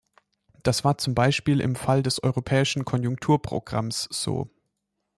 Das 0.63 0.83
war 0.83 0.97
zum 0.97 1.13
Beispiel 1.13 1.61
im 1.61 1.75
Fall 1.75 2.01
des 2.01 2.23
Europäischen 2.23 2.85
Konjunkturprogramms 2.85 4.07
so. 4.11 4.49